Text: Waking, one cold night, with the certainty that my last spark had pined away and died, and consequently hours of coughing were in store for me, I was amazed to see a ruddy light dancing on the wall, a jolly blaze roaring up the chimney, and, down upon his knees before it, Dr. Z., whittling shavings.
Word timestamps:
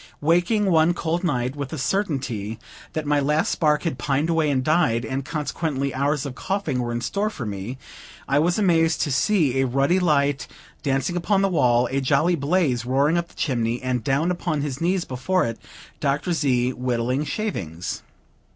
Waking, 0.19 0.65
one 0.71 0.95
cold 0.95 1.23
night, 1.23 1.55
with 1.55 1.69
the 1.69 1.77
certainty 1.77 2.57
that 2.93 3.05
my 3.05 3.19
last 3.19 3.51
spark 3.51 3.83
had 3.83 3.99
pined 3.99 4.31
away 4.31 4.49
and 4.49 4.63
died, 4.63 5.05
and 5.05 5.23
consequently 5.23 5.93
hours 5.93 6.25
of 6.25 6.33
coughing 6.33 6.79
were 6.81 6.91
in 6.91 7.01
store 7.01 7.29
for 7.29 7.45
me, 7.45 7.77
I 8.27 8.39
was 8.39 8.57
amazed 8.57 9.01
to 9.01 9.11
see 9.11 9.61
a 9.61 9.67
ruddy 9.67 9.99
light 9.99 10.47
dancing 10.81 11.23
on 11.27 11.41
the 11.43 11.49
wall, 11.49 11.87
a 11.91 12.01
jolly 12.01 12.33
blaze 12.35 12.83
roaring 12.83 13.15
up 13.15 13.27
the 13.27 13.35
chimney, 13.35 13.79
and, 13.83 14.03
down 14.03 14.31
upon 14.31 14.61
his 14.61 14.81
knees 14.81 15.05
before 15.05 15.45
it, 15.45 15.59
Dr. 15.99 16.33
Z., 16.33 16.73
whittling 16.73 17.23
shavings. 17.23 18.01